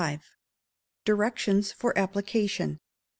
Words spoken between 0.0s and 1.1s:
1695.